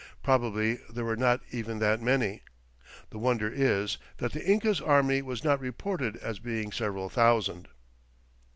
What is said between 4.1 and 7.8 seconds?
that the Inca's army was not reported as being several thousand.